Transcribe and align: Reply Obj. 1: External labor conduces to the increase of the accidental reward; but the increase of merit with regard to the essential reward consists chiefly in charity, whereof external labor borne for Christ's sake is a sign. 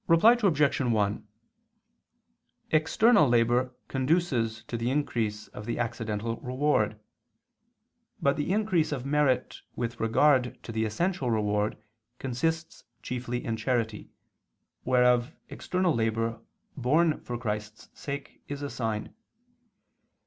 Reply 0.07 0.35
Obj. 0.41 0.79
1: 0.81 1.27
External 2.71 3.29
labor 3.29 3.75
conduces 3.87 4.63
to 4.63 4.75
the 4.75 4.89
increase 4.89 5.47
of 5.49 5.67
the 5.67 5.77
accidental 5.77 6.37
reward; 6.37 6.99
but 8.19 8.35
the 8.35 8.51
increase 8.51 8.91
of 8.91 9.05
merit 9.05 9.61
with 9.75 9.99
regard 9.99 10.57
to 10.63 10.71
the 10.71 10.85
essential 10.85 11.29
reward 11.29 11.77
consists 12.17 12.83
chiefly 13.03 13.45
in 13.45 13.55
charity, 13.57 14.09
whereof 14.85 15.35
external 15.49 15.93
labor 15.93 16.41
borne 16.75 17.19
for 17.23 17.37
Christ's 17.37 17.87
sake 17.93 18.41
is 18.47 18.63
a 18.63 18.71
sign. 18.71 19.13